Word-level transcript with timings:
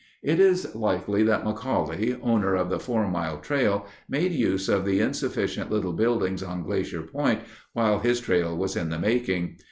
It 0.23 0.39
is 0.39 0.73
likely 0.73 1.21
that 1.25 1.43
McCauley, 1.43 2.17
owner 2.23 2.55
of 2.55 2.71
the 2.71 2.79
Four 2.79 3.07
Mile 3.07 3.37
Trail, 3.37 3.85
made 4.09 4.31
use 4.31 4.67
of 4.67 4.83
the 4.83 4.99
insufficient 4.99 5.69
little 5.69 5.93
building 5.93 6.43
on 6.43 6.63
Glacier 6.63 7.03
Point 7.03 7.41
while 7.73 7.99
his 7.99 8.19
trail 8.19 8.57
was 8.57 8.75
in 8.75 8.89
the 8.89 8.97
making. 8.97 9.57